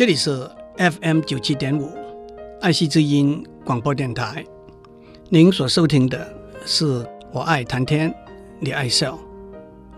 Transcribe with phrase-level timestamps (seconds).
[0.00, 1.92] 这里是 FM 九七点五
[2.62, 4.42] 爱惜之音广播电台。
[5.28, 6.34] 您所收听的
[6.64, 8.10] 是我爱谈天，
[8.58, 9.18] 你爱笑，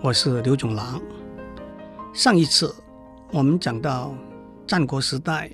[0.00, 1.00] 我是刘总郎。
[2.12, 2.74] 上一次
[3.30, 4.12] 我们讲到
[4.66, 5.48] 战国时代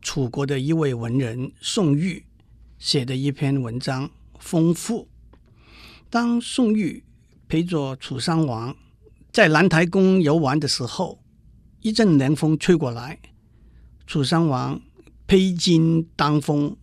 [0.00, 2.24] 楚国的一位文人宋玉
[2.78, 4.06] 写的一篇文章
[4.38, 5.08] 《风赋》。
[6.08, 7.02] 当宋玉
[7.48, 8.76] 陪着楚襄王
[9.32, 11.18] 在兰台宫游玩的时候，
[11.80, 13.18] 一阵凉风吹过来，
[14.08, 14.80] 楚襄王
[15.26, 16.74] 披荆当风，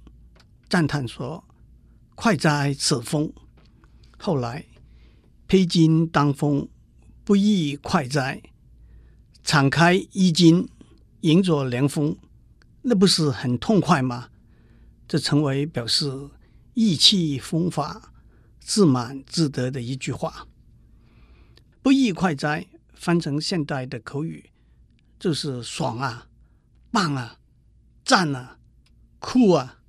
[0.70, 1.44] 赞叹说
[2.14, 3.34] ：“快哉此风！”
[4.20, 4.68] 后来
[5.48, 6.70] “披荆当风，
[7.24, 8.44] 不亦快哉”，
[9.44, 10.70] 敞开衣襟
[11.22, 12.16] 迎着凉风，
[12.84, 14.30] 那不是很痛快吗？
[15.08, 16.30] 这成为表示
[16.76, 18.14] 意气风发。
[18.60, 20.48] 自满自得的一句话
[21.82, 24.52] ，“不亦快哉”翻成现代的口语，
[25.20, 26.28] 就是爽啊、
[26.96, 27.40] 棒啊、
[28.06, 28.58] 赞啊、
[29.20, 29.82] 酷啊。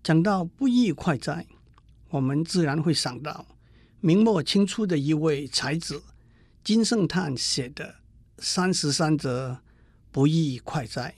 [0.00, 1.44] 讲到“不亦快哉”，
[2.10, 3.44] 我们自然会想到
[3.98, 6.04] 明末清初的一位才子
[6.62, 7.84] 金圣叹写的
[8.38, 9.58] 《三十三则
[10.12, 11.16] 不亦快哉》。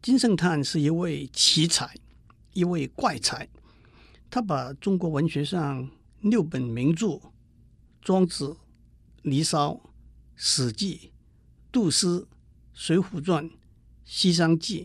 [0.00, 1.92] 金圣叹是一位奇才，
[2.52, 3.48] 一位怪才。
[4.30, 5.90] 他把中国文学上
[6.20, 7.06] 六本名著
[8.00, 8.44] 《庄子》
[9.22, 9.70] 《离骚》
[10.36, 10.96] 《史记》
[11.72, 12.06] 《杜诗》
[12.72, 13.44] 《水浒传》
[14.10, 14.84] 《西厢记》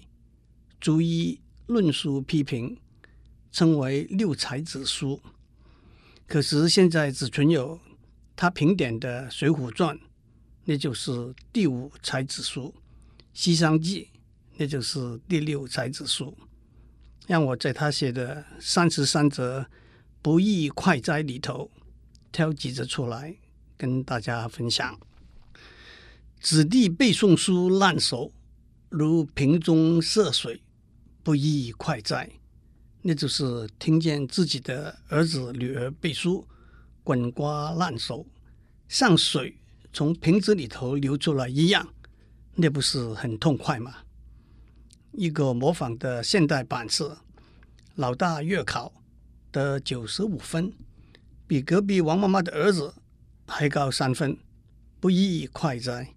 [0.82, 2.78] 逐一论述批评，
[3.54, 5.22] 称为六才子书。
[6.28, 7.80] 可是现在只存有
[8.36, 9.96] 他评点的《水浒传》，
[10.66, 12.64] 那就是第五才子书；
[13.34, 14.10] 《西厢记》，
[14.58, 16.38] 那就是第六才子书。
[17.26, 19.66] 让我在他写的三十三则
[20.22, 21.72] 不亦快哉里头
[22.34, 23.38] 挑几则出来
[23.78, 25.00] 跟大家分享。
[26.42, 28.34] 子弟背诵书烂熟，
[28.95, 30.61] 如瓶中涉水，
[31.23, 32.30] 不亦快哉。
[33.02, 36.48] 那就是听见自己的儿子女儿背书，
[37.03, 38.27] 滚瓜烂熟，
[38.87, 39.58] 像水
[39.92, 41.92] 从瓶子里头流出来一样，
[42.53, 43.95] 那不是很痛快吗？
[45.14, 47.17] 一个模仿的现代版是：
[47.95, 48.93] 老大月考
[49.52, 50.71] 得九十五分，
[51.48, 52.93] 比隔壁王妈妈的儿子
[53.48, 54.37] 还高三分，
[54.99, 56.14] 不亦快哉？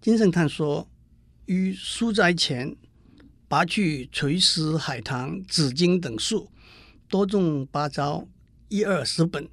[0.00, 0.88] 金圣叹说
[1.46, 2.76] ：“于书斋前
[3.48, 6.50] 拔去垂丝、海棠、紫荆等树，
[7.08, 8.26] 多种芭蕉
[8.68, 9.48] 一二十本，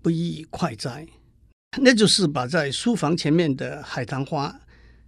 [0.00, 1.06] 不亦快哉？”
[1.80, 4.60] 那就是把在书房前面的海棠花、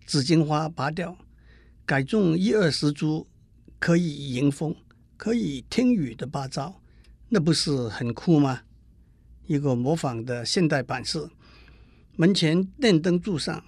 [0.04, 1.16] 紫荆花拔掉。
[1.86, 3.26] 改种一二十株
[3.80, 4.76] 可以迎风、
[5.16, 6.80] 可以听雨的芭蕉，
[7.30, 8.60] 那不是很酷吗？
[9.46, 11.28] 一个模仿的现代版式：
[12.14, 13.64] 门前电灯柱上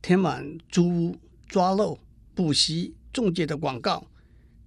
[0.00, 1.98] 贴满租屋、抓漏、
[2.34, 4.06] 补习、中介的广告。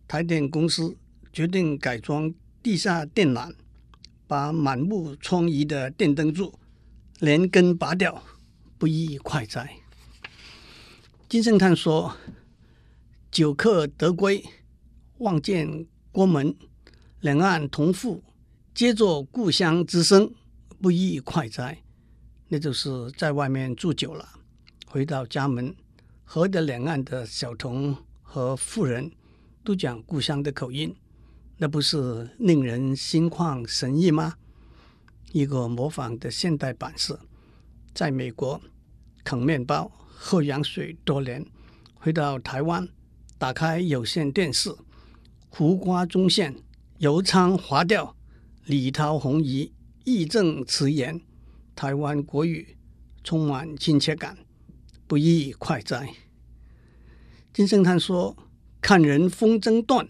[0.07, 0.97] 台电公司
[1.31, 3.53] 决定改装地下电缆，
[4.25, 6.57] 把满目疮痍的电灯柱
[7.19, 8.23] 连根拔掉，
[8.78, 9.75] 不亦快哉？
[11.28, 12.16] 金圣叹说。
[13.31, 14.44] 久客得归，
[15.19, 16.56] 望见郭门，
[17.19, 18.23] 两岸同复，
[18.73, 20.34] 皆作故乡之声，
[20.81, 21.84] 不亦快哉？
[22.47, 24.28] 那就是在外面住久了，
[24.88, 25.75] 回到家门，
[26.31, 29.12] 河的两岸的小童和妇人
[29.63, 30.95] 都讲故乡的口音，
[31.57, 34.35] 那不是令人心旷神怡吗？
[35.31, 37.18] 一个模仿的现代版是，
[37.95, 38.62] 在美国
[39.23, 41.44] 啃面包、喝羊水多年，
[41.95, 42.88] 回到台湾。
[43.39, 44.72] 打开有线电视，
[45.50, 46.56] 胡瓜中线，
[47.00, 48.16] 油仓滑调，
[48.66, 49.73] 李涛红衣，
[50.03, 51.19] 义正辞严，
[51.75, 52.78] 台湾国语
[53.23, 54.38] 充满亲切感，
[55.09, 56.13] 不亦快哉？
[57.51, 58.37] 金圣叹说
[58.79, 60.07] ：“看人风筝断，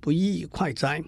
[0.00, 1.04] 不亦快哉？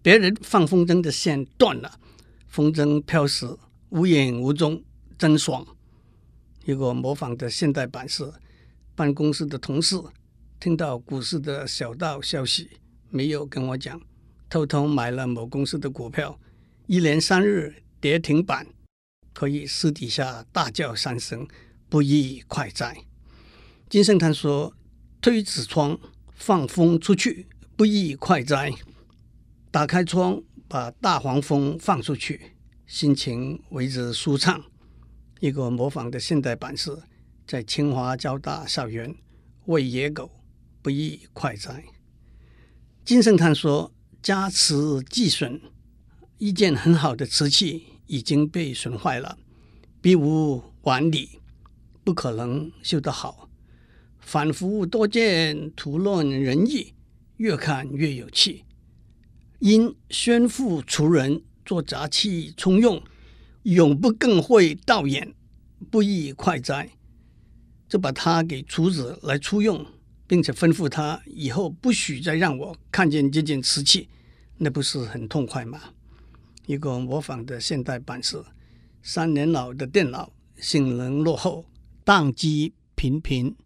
[0.00, 2.00] 别人放风筝的线断了，
[2.48, 3.46] 风筝飘时
[3.90, 4.82] 无影无踪，
[5.18, 5.76] 真爽。”
[6.64, 8.32] 一个模仿的现代版是
[8.94, 10.00] 办公室的同事。
[10.58, 12.70] 听到股市的小道消息，
[13.10, 14.00] 没有跟我讲，
[14.48, 16.40] 偷偷买了某公司的股票，
[16.86, 18.66] 一连三日跌停板，
[19.34, 21.46] 可以私底下大叫三声，
[21.94, 23.04] 不亦快哉？
[23.88, 24.74] 金圣叹说
[25.22, 25.96] ：“推纸窗
[26.34, 27.46] 放风出去，
[27.76, 28.72] 不亦快哉？
[29.70, 34.64] 打开窗把大黄蜂放出去，心情为之舒畅。”
[35.38, 36.98] 一个模仿的现代版是，
[37.46, 39.14] 在清华交大校园
[39.66, 40.32] 喂野狗。
[40.82, 41.84] 不亦快哉？
[43.04, 45.60] 金圣叹说：“家瓷既损，
[46.38, 49.38] 一件很好的瓷器已经被损坏了，
[50.00, 51.28] 必无完履，
[52.04, 53.48] 不可能修得好。
[54.20, 56.94] 反复多见，图论人意，
[57.38, 58.64] 越看越有趣。
[59.58, 63.02] 因宣父厨人作杂器充用，
[63.62, 65.34] 永不更会道演，
[65.90, 66.90] 不亦快哉！
[67.88, 69.86] 就把他给厨子来出用，
[70.26, 74.08] 并且吩咐他以后不许再让我看见这件瓷器，
[74.58, 75.80] 那不是很痛快吗？
[76.66, 78.42] 一个模仿的现代版是：
[79.02, 81.66] 三年老的电脑，性能落后，
[82.04, 83.56] 宕机频频。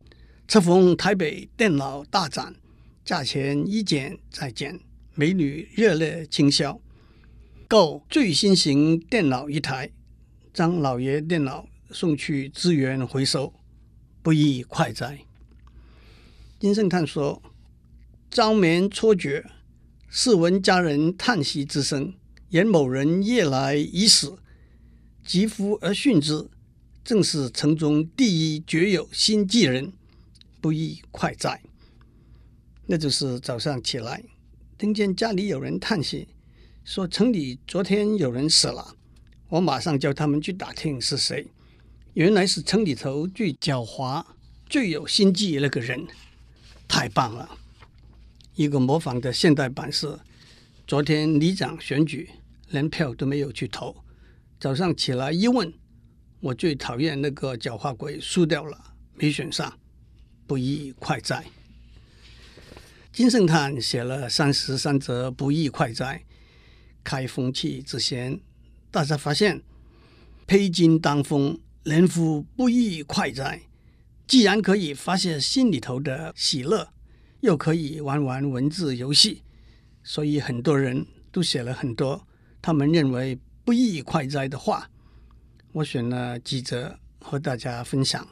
[0.47, 2.55] 恰逢台北电脑大展，
[3.05, 4.79] 价钱一减再减，
[5.15, 6.81] 美女热烈倾销，
[7.67, 9.91] 购最新型电脑一台，
[10.55, 13.53] 将老爷电脑送去资源回收，
[14.23, 15.19] 不亦快哉？
[16.61, 17.43] 金圣叹说
[18.31, 19.45] ：“朝眠错觉，
[20.09, 22.15] 试闻家人叹息之声。”
[22.51, 24.39] 言某人夜来已死，
[25.23, 26.49] 疾呼而讯之，
[27.09, 29.95] 正是城中第一绝有心计人，
[30.61, 31.59] 不亦快哉？
[32.85, 34.23] 那就是早上起来，
[34.77, 36.29] 听见家里有人叹息，
[36.85, 38.95] 说城里昨天有人死了，
[39.49, 41.47] 我马上叫他们去打听是谁，
[42.13, 44.23] 原来是城里头最狡猾、
[44.69, 46.07] 最有心计那个人，
[46.87, 47.49] 太棒了！
[48.55, 50.19] 一个模仿的现代版是。
[50.87, 52.29] 昨天里长选举，
[52.69, 53.97] 连票都没有去投。
[54.61, 55.73] 早上起来一问，
[56.41, 59.79] 我最讨厌那个狡猾鬼输掉了，没选上，
[60.47, 61.45] 不亦快哉？
[63.13, 66.23] 金圣叹写了三十三则不亦快哉，
[67.03, 68.39] 开风气之先，
[68.93, 69.63] 大家发现
[70.47, 73.63] 披荆当风，人夫不亦快哉。
[74.29, 76.93] 既然可以发泄心里头的喜乐，
[77.41, 79.43] 又可以玩玩文字游戏。
[80.05, 82.27] 所以很多人都写了很多
[82.63, 84.89] 他们认为不亦快哉的话，
[85.73, 88.27] 我选了几则和大家分享。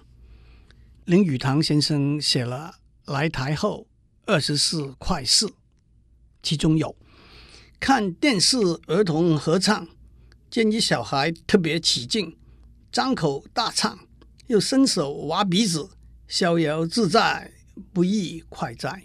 [1.05, 2.77] 林语堂先生写了
[3.13, 3.87] 《来台后
[4.25, 5.47] 二十四快事》，
[6.43, 6.97] 其中有
[7.79, 8.57] 看电视
[8.87, 9.87] 儿童合唱，
[10.51, 12.37] 见一小孩特别起劲，
[12.91, 13.99] 张口大唱，
[14.47, 15.91] 又伸手挖鼻子，
[16.27, 17.53] 逍遥自在，
[17.93, 19.03] 不亦快哉。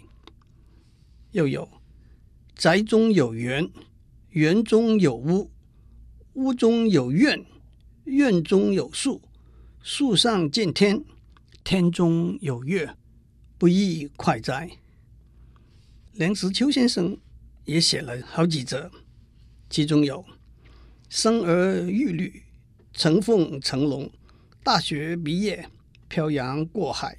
[1.32, 1.68] 又有。
[2.54, 3.70] 宅中有园，
[4.30, 5.50] 园中有屋，
[6.34, 7.44] 屋中有院，
[8.04, 9.22] 院中有树，
[9.80, 11.04] 树上见天，
[11.62, 12.96] 天中有月，
[13.56, 14.70] 不亦快哉？
[16.12, 17.16] 梁实秋先生
[17.64, 18.90] 也写了好几则，
[19.70, 20.24] 其中有
[21.08, 22.42] 生儿育女，
[22.92, 24.10] 成凤成龙，
[24.64, 25.68] 大学毕业，
[26.08, 27.18] 漂洋过海，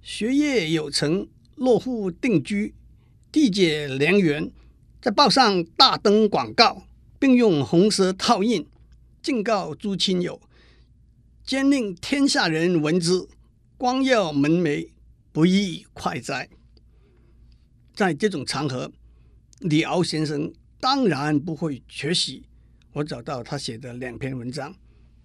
[0.00, 2.74] 学业有成，落户定居，
[3.30, 4.50] 缔结良缘。
[5.02, 6.86] 在报上大登广告，
[7.18, 8.66] 并用红色套印，
[9.24, 10.38] 敬告诸亲友，
[11.46, 13.26] 兼令天下人闻之，
[13.78, 14.90] 光耀门楣，
[15.32, 16.50] 不亦快哉？
[17.94, 18.92] 在这种场合，
[19.60, 22.44] 李敖先生当然不会缺席。
[22.92, 24.76] 我找到他写的两篇文章，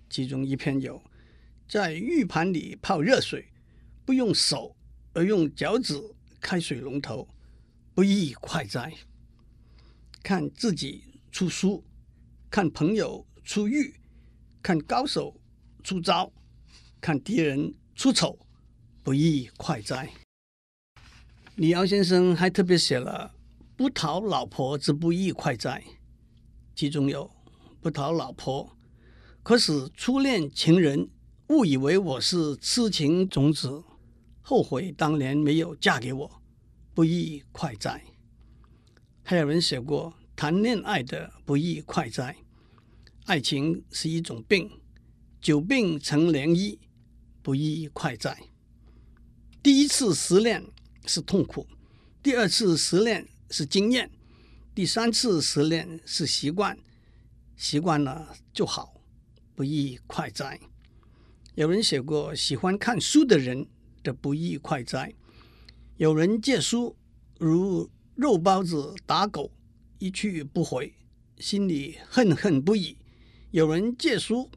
[0.10, 1.04] 其中一篇有
[1.68, 3.50] 在浴盘里泡热水，
[4.06, 4.78] 不用手
[5.12, 6.02] 而用脚趾
[6.40, 7.28] 开水龙头，
[7.94, 8.94] 不亦快哉？
[10.24, 11.04] 看自己
[11.34, 11.84] 出书，
[12.50, 13.96] 看朋友出狱，
[14.62, 15.36] 看高手
[15.84, 16.32] 出招，
[17.02, 18.38] 看敌人出丑，
[19.02, 20.08] 不亦快哉？
[21.56, 23.34] 李敖先生还特别写了
[23.76, 25.84] “不讨老婆之不亦快哉”，
[26.78, 27.28] 其中有
[27.82, 28.78] “不讨老婆，
[29.42, 31.10] 可使初恋情人
[31.48, 33.84] 误以为我是痴情种子，
[34.42, 36.42] 后悔当年没有嫁给我，
[36.94, 38.04] 不亦快哉？”
[39.26, 42.36] 还有人写过谈恋爱的不亦快哉？
[43.30, 44.68] 爱情是一种病，
[45.40, 46.80] 久病成良医，
[47.44, 48.36] 不易快哉？
[49.62, 50.66] 第一次失恋
[51.06, 51.68] 是痛苦，
[52.24, 54.10] 第二次失恋是经验，
[54.74, 56.76] 第三次失恋是习惯，
[57.56, 59.00] 习惯了就好，
[59.54, 60.60] 不易快哉？
[61.54, 63.68] 有人写过喜欢看书的人
[64.02, 65.14] 的不易快哉？
[65.98, 66.98] 有人借书
[67.38, 67.88] 如。
[68.16, 69.50] 肉包子打狗，
[69.98, 70.94] 一去不回，
[71.38, 72.98] 心里恨恨不已。
[73.52, 74.48] 有人借书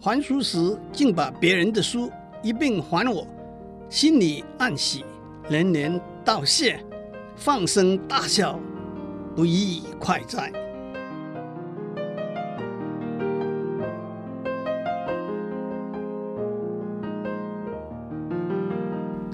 [0.00, 2.10] 还书时，竟把别人的书
[2.42, 3.26] 一并还我，
[3.90, 5.04] 心里暗喜，
[5.50, 6.82] 连连道谢，
[7.36, 8.58] 放声大笑，
[9.36, 10.50] 不亦快哉？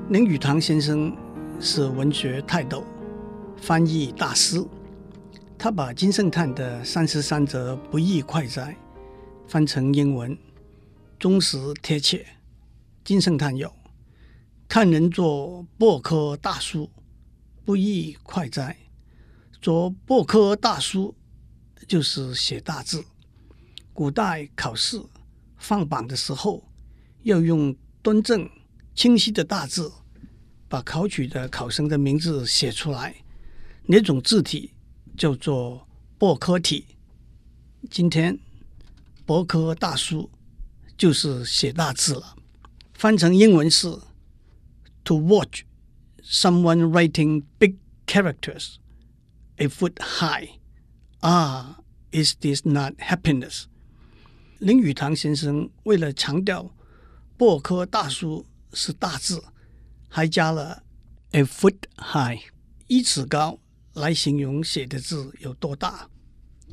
[0.09, 1.17] 林语堂先生
[1.61, 2.83] 是文学泰斗。
[3.57, 4.61] 翻译大师，
[5.57, 8.77] 他把金圣叹的三十三则不亦快哉
[9.49, 10.37] 翻成英文，
[11.19, 12.27] 忠实贴切。
[13.05, 13.73] 金圣叹有
[14.67, 16.91] 看人做博科大书，
[17.65, 18.77] 不亦快哉？
[19.63, 21.15] 做博科大书
[21.87, 23.05] 就是写大字。
[23.93, 25.01] 古代考试
[25.57, 26.69] 放榜的时候，
[27.23, 28.51] 要用端正
[28.95, 29.93] 清晰的大字，
[30.69, 33.15] 把考取的考生的名字写出来。
[33.87, 34.73] 那种字体
[35.17, 35.87] 叫做
[36.19, 36.85] 薄科体。
[37.89, 38.37] 今天
[39.27, 40.31] 博科大叔
[40.97, 42.37] 就是写大字了，
[42.95, 43.89] 翻成英文是
[45.03, 45.63] To watch
[46.23, 48.77] someone writing big characters
[49.57, 50.61] a foot high.
[51.21, 51.79] Ah,
[52.13, 53.65] is this not happiness?
[54.59, 56.73] 林语堂先生为了强调
[57.37, 59.43] 博科大叔是大字，
[60.09, 60.85] 还加了
[61.33, 62.41] a foot high
[62.87, 63.59] 一尺高
[63.95, 66.09] 来形容写的字有多大。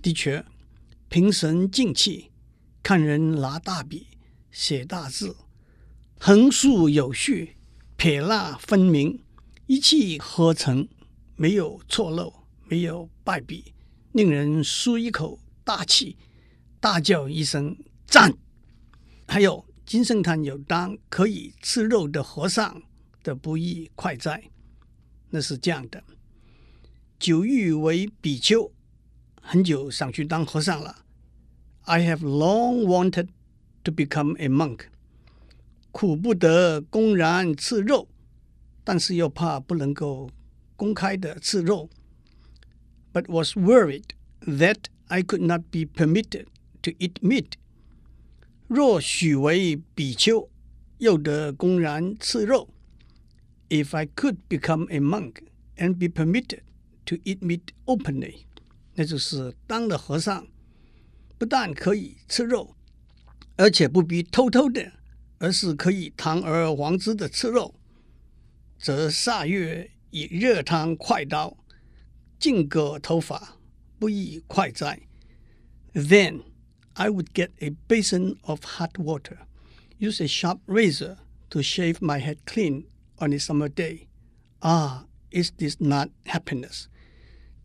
[0.02, 0.46] 的确，
[1.10, 2.32] 平神静气，
[2.84, 4.08] 看人拿大笔
[4.52, 5.38] 写大字，
[6.20, 7.56] 横竖有序，
[7.96, 9.24] 撇捺分明，
[9.68, 10.90] 一气呵成，
[11.38, 12.34] 没有错漏，
[12.66, 13.74] 没有败笔，
[14.12, 16.18] 令人舒一口大气。
[16.82, 17.74] 大叫一声
[18.06, 18.34] 赞！
[19.30, 22.84] 还有金圣叹有当可以吃肉的和尚
[23.24, 24.44] 的不亦快哉？
[25.30, 26.04] 那是这样的：
[27.18, 28.74] 久欲为比丘，
[29.42, 31.06] 很久想去当和尚了。
[31.85, 33.29] I have long wanted
[33.85, 34.87] to become a monk，
[35.91, 38.09] 苦不得公然吃肉，
[38.85, 40.31] 但是又怕不能够
[40.77, 41.89] 公开的吃肉。
[43.13, 44.11] But was worried
[44.43, 47.55] that I could not be permitted。To eat meat，
[48.69, 50.49] 若许为比丘，
[50.99, 52.69] 又得公然吃肉。
[53.69, 55.43] If I could become a monk
[55.77, 56.61] and be permitted
[57.07, 58.45] to eat meat openly，
[58.95, 60.47] 那就是当了和尚，
[61.44, 62.74] 不但可以吃肉，
[63.58, 64.94] 而且不必偷偷的，
[65.40, 67.76] 而是可以堂而皇之的吃肉，
[68.80, 71.58] 则刹月以热汤快刀，
[72.40, 73.58] 尽割头发，
[74.00, 75.02] 不亦快哉
[75.94, 76.44] ？Then
[76.94, 79.40] I would get a basin of hot water,
[80.00, 81.18] use a sharp razor
[81.50, 82.86] to shave my head clean
[83.18, 84.08] on a summer day.
[84.62, 86.86] Ah, is this not happiness?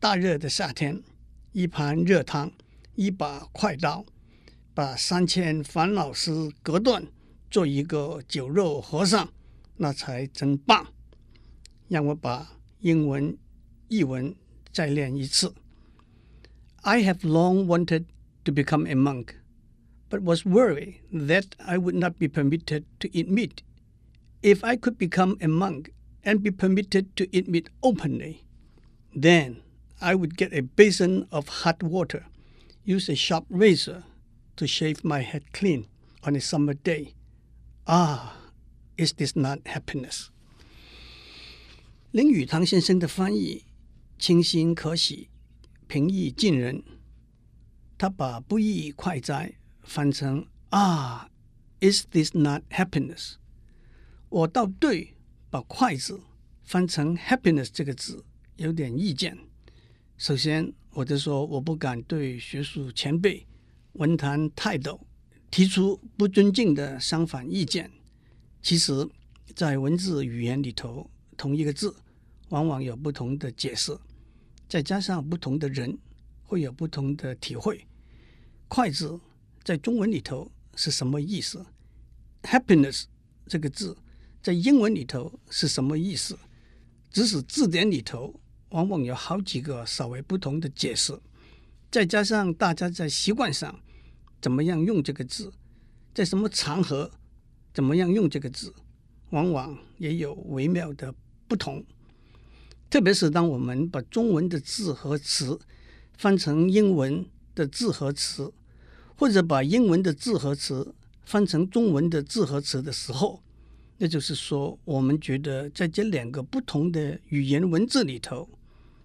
[0.01, 1.05] 大热的夏天，
[1.53, 2.51] 一盘热汤，
[2.98, 4.06] 一把快刀，
[4.74, 7.08] 把三千烦恼丝割断，
[7.50, 9.34] 做一个酒肉和尚，
[9.78, 10.88] 那才真棒。
[11.88, 13.38] 让我把英文
[13.88, 14.36] 译文
[14.72, 15.54] 再练一次。
[16.82, 18.06] I have long wanted
[18.44, 19.36] to become a monk,
[20.10, 23.64] but was worried that I would not be permitted to eat meat.
[24.42, 25.92] If I could become a monk
[26.24, 28.44] and be permitted to eat meat openly,
[29.16, 29.62] then
[30.02, 32.26] I would get a basin of hot water,
[32.88, 34.04] use a sharp razor
[34.56, 35.86] to shave my head clean
[36.24, 37.14] on a summer day.
[37.86, 38.36] Ah,
[38.98, 40.28] is this not happiness?
[42.12, 43.64] 林语堂先生的翻译
[44.20, 45.30] 清新可喜，
[45.88, 46.84] 平易近人。
[47.98, 51.30] 他把“不亦快哉”翻成“啊，
[51.80, 53.36] Is this not happiness？”
[54.30, 55.16] 我倒对
[55.50, 56.22] 把“快”字
[56.64, 58.24] 翻成 “happiness” 这个字
[58.58, 59.38] 有点意见。
[60.18, 63.47] 首先， 或者说我不敢对学术前辈、
[63.93, 64.99] 文坛泰斗
[65.49, 67.89] 提出不尊敬的相反意见。
[68.61, 69.09] 其实，
[69.55, 71.95] 在文字语言里头，同一个字
[72.49, 73.97] 往往有不同的解释，
[74.69, 75.97] 再加上不同的人。
[76.43, 77.87] 会有不同的体会。
[78.67, 79.21] 快字
[79.63, 81.65] 在中文里头是什么意思
[82.43, 83.05] ？Happiness
[83.47, 83.97] 这个字
[84.43, 86.37] 在英文里头是什么意思？
[87.13, 88.35] 即使字典里头
[88.71, 91.19] 往往有好几个稍微不同的解释，
[91.91, 93.81] 再加上大家在习惯上
[94.41, 95.53] 怎么样用这个字，
[96.13, 97.11] 在什么场合
[97.73, 98.75] 怎么样用这个字，
[99.31, 101.15] 往往也有微妙的
[101.47, 101.85] 不同。
[102.91, 105.59] 特别是当我们把中文的字和词
[106.17, 108.53] 翻成英文的字和词，
[109.17, 110.95] 或者把英文的字和词
[111.25, 113.43] 翻成中文的字和词的时候，
[113.99, 118.49] 那就是说，我们觉得在这两个不同的语言文字里头，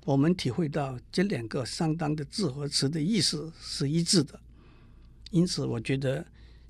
[0.06, 4.40] 我们体会到这两个相当的字和词的意思是一致的。
[5.32, 6.26] 因此，我觉得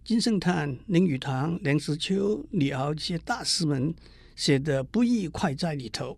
[0.05, 3.93] 金圣叹、林语堂、梁实秋、李敖这些大师们
[4.35, 6.17] 写的“不亦快哉”里头，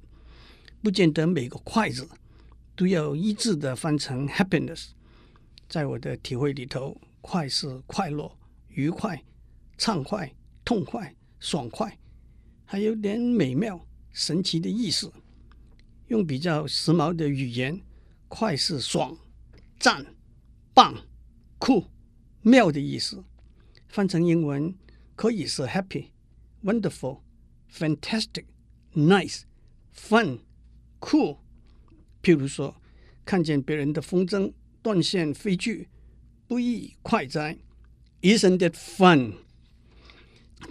[0.81, 2.07] 不见得每个“快”字。
[2.77, 4.87] 都要一致的翻成 happiness，
[5.69, 8.29] 在我的体会里头，快是快乐、
[8.67, 9.23] 愉快、
[9.77, 10.29] 畅快、
[10.65, 11.97] 痛快、爽快，
[12.65, 13.79] 还有点美妙、
[14.11, 15.09] 神奇的意思。
[16.07, 17.81] 用比较时髦的语言，
[18.27, 19.17] 快是爽、
[19.79, 20.05] 赞、
[20.73, 21.05] 棒、
[21.57, 21.85] 酷、
[22.41, 23.23] 妙的意思。
[23.87, 24.75] 翻成英文
[25.15, 26.07] 可以是 happy、
[26.63, 27.21] wonderful、
[27.71, 28.45] fantastic、
[28.93, 29.43] nice、
[29.95, 30.39] fun、
[30.99, 31.39] cool。
[32.21, 32.75] 譬如说，
[33.23, 35.87] 看见别人的风筝断线飞去，
[36.47, 37.57] 不亦快哉
[38.21, 39.35] ？Isn't it fun？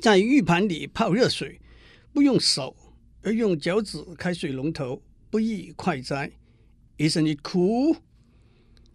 [0.01, 1.61] 在浴盘里泡热水，
[2.13, 2.77] 不用手
[3.23, 5.03] 而用脚趾开水龙头，
[5.35, 6.31] 不亦快哉
[6.97, 7.97] ？Isn't it cool？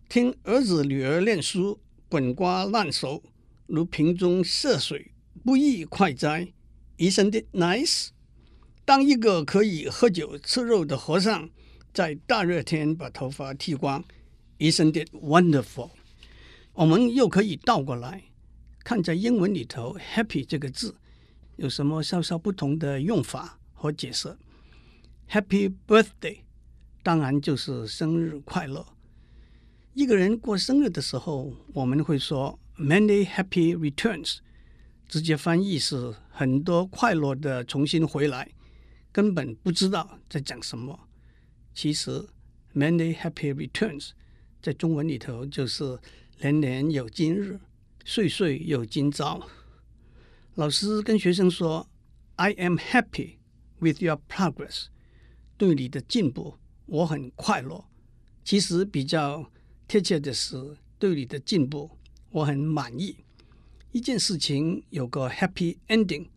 [0.08, 3.22] 听儿子女儿念书，滚瓜烂熟，
[3.67, 5.12] 如瓶中射水，
[5.43, 6.53] 不亦快哉
[6.98, 8.12] ？Isn't it nice？
[8.86, 11.50] 当一个可以喝酒吃肉的和尚，
[11.93, 14.05] 在大热天把头发剃光
[14.60, 15.89] ，Isn't it wonderful？
[16.72, 18.24] 我们又可以倒过来
[18.86, 20.96] 看，在英文里头，“happy” 这个字
[21.58, 24.38] 有什么稍稍不同的用法和解释
[25.29, 26.39] ？Happy birthday，
[27.03, 28.86] 当然就是生日快乐。
[29.93, 34.39] 一个人过生日的时候，我们会说 “many happy returns”，
[35.07, 38.51] 直接翻译是很多快乐的重新回来，
[39.12, 41.00] 根本不知道在讲什么。
[41.74, 42.27] 其实
[42.74, 44.12] ，many happy returns
[44.62, 46.00] 在中文里头就是
[46.39, 47.59] 年年有今日，
[48.03, 49.48] 岁岁有今朝。
[50.55, 51.88] 老师跟学生说
[52.36, 53.38] ：“I am happy
[53.79, 54.88] with your progress。”
[55.60, 56.56] 对你的进步，
[56.88, 57.86] 我很快乐。
[58.44, 59.51] 其实比较
[59.88, 61.92] 贴切的是，对你的进步，
[62.32, 63.18] 我很满意。
[63.92, 66.28] 一件事情有个 happy ending，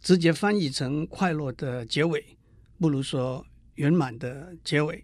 [0.00, 2.36] 直接翻译成快乐的结尾，
[2.80, 3.46] 不如说。
[3.76, 5.02] 圆满的结尾，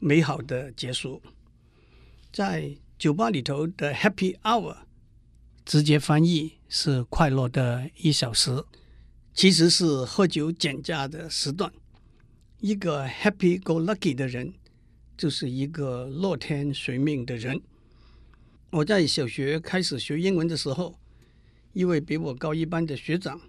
[0.00, 1.22] 美好的结束。
[2.32, 4.78] 在酒吧里头的 Happy Hour，
[5.64, 8.64] 直接翻译是快乐的一小时，
[9.32, 11.72] 其实是喝酒减价的时段。
[12.60, 14.52] 一个 Happy Go Lucky 的人，
[15.16, 17.60] 就是一个乐天随命的人。
[18.70, 20.98] 我在小学开始学英文的时候，
[21.72, 23.40] 一位比我高一班的学长，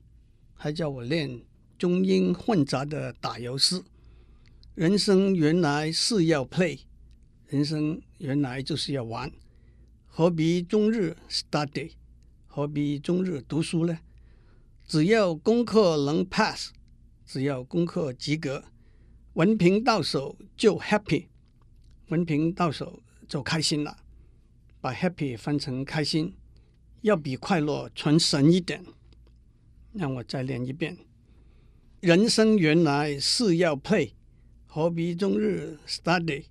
[0.54, 1.42] 还叫我练
[1.76, 3.82] 中英混杂的打油诗。
[4.76, 6.82] 人生原来是要 play，
[7.48, 9.32] 人生原来就是要玩，
[10.06, 11.94] 何必终日 study？
[12.46, 13.98] 何必终日读书呢？
[14.88, 16.74] 只要功课能 pass，
[17.26, 18.66] 只要功课及格，
[19.40, 21.28] 文凭到手就 happy，
[22.10, 23.96] 文凭到手就开心了。
[24.82, 26.36] 把 happy 翻成开心，
[27.04, 28.84] 要比快乐纯神一点。
[29.94, 30.98] 让我再练一遍：
[32.02, 34.12] 人生原来是要 play。
[34.66, 36.48] 何必终日 study？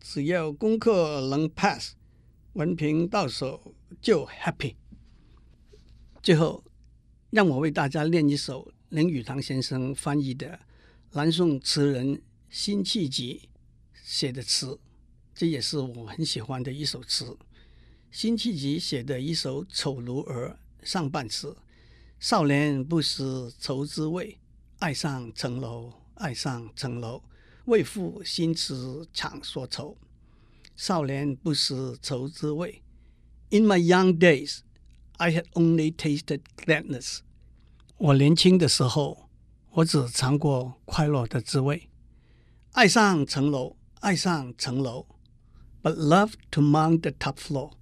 [0.00, 1.94] 只要功课能 pass，
[2.54, 4.74] 文凭到手就 happy。
[6.20, 6.64] 最后，
[7.30, 10.58] 让我为大家练一首林语堂先生翻译的
[11.16, 13.48] 南宋词人辛弃疾
[14.02, 14.80] 写的词，
[15.32, 17.38] 这也是我很喜欢的一首词。
[18.10, 21.56] 辛弃疾写的一首《丑奴儿》上半词：
[22.18, 23.22] 少年不识
[23.60, 24.38] 愁滋味，
[24.80, 27.22] 爱上层楼，爱上层楼。
[27.66, 29.96] 为赋新词强说愁，
[30.74, 32.82] 少年不识愁滋味。
[33.50, 34.62] In my young days,
[35.18, 37.18] I had only tasted gladness。
[37.98, 39.23] 我年轻的时候，
[39.76, 41.88] 我只尝过快乐的滋味。
[42.72, 45.04] 爱上层楼，爱上层楼。
[45.82, 47.72] But love to mount the top floor.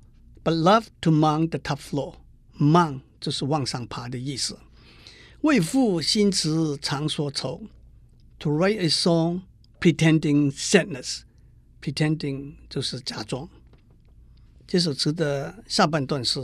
[0.43, 2.15] But love to mount the top floor.
[2.59, 4.59] Mount 就是往上爬的意思。
[5.43, 7.61] 为赋新词强说愁。
[8.39, 9.43] To write a song.
[9.79, 13.51] Pretending sadness，pretending 就是假装。
[14.67, 16.41] 这首词的下半段是：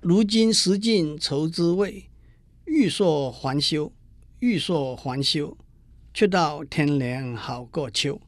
[0.00, 2.08] 如今识尽愁滋味，
[2.64, 3.92] 欲说还休，
[4.38, 5.56] 欲说还休，
[6.12, 8.20] 却道天凉好过秋。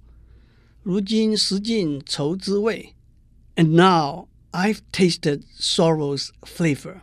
[0.83, 2.95] 如今识尽愁滋味
[3.57, 7.03] ，And now I've tasted sorrow's flavor,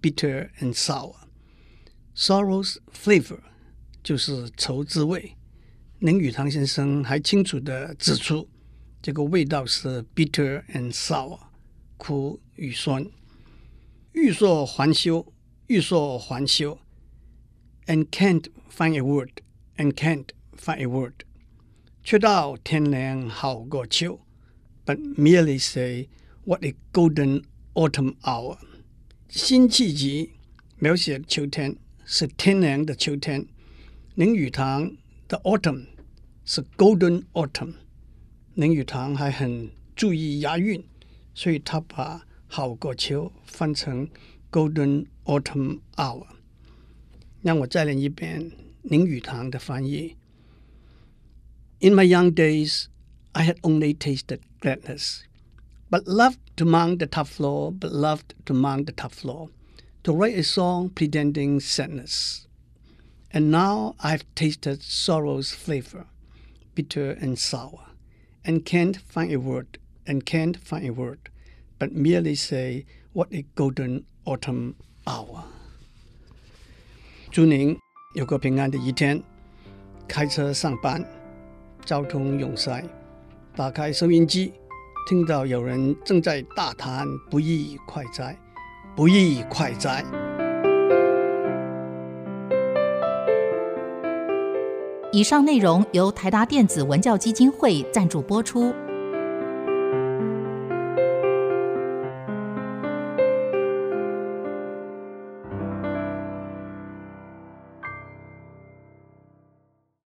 [0.00, 1.16] bitter and sour.
[2.14, 3.40] Sorrow's flavor
[4.04, 5.36] 就是愁滋味。
[5.98, 8.48] 林语堂先生还清楚地指出，
[9.02, 11.40] 这个味道是 bitter and sour，
[11.96, 13.04] 苦与酸。
[14.12, 15.32] 欲说还休，
[15.66, 16.78] 欲说还休
[17.85, 21.13] ，and can't find a word，and can't find a word，
[22.03, 24.19] 却道天凉好过秋，
[24.85, 26.09] but merely say
[26.45, 28.57] what a golden autumn hour。
[29.29, 30.31] 辛弃疾
[30.77, 33.47] 描写秋天是天凉的秋天，
[34.15, 34.97] 林语堂。
[35.27, 35.85] The autumn
[36.43, 37.75] 是 golden autumn，
[38.55, 40.83] 林语堂还很注意押韵，
[41.33, 44.09] 所以他把好过秋翻成
[44.51, 46.25] golden autumn hour。
[47.45, 48.51] 让我再念一遍
[48.83, 50.15] 林语堂的翻译：
[51.79, 52.85] In my young days,
[53.33, 55.21] I had only tasted gladness,
[55.89, 59.49] but loved to mount the top floor, but loved to mount the top floor,
[60.03, 62.47] to write a song pretending sadness.
[63.31, 66.05] And now I've tasted sorrow's flavor,
[66.75, 67.87] bitter and sour,
[68.43, 71.29] and can't find a word, and can't find a word,
[71.79, 74.75] but merely say what a golden autumn
[75.07, 75.45] hour.
[77.36, 77.78] 祝您
[78.14, 79.22] 有个平安的一天。
[80.08, 81.04] 开车上班，
[81.84, 82.82] 交通拥塞，
[83.54, 84.54] 打开收音机，
[85.06, 88.34] 听到有人正在大谈不易快哉，
[88.96, 90.02] 不易快哉。
[95.12, 98.74] 以上内容由台达电子文教基金会赞助播出。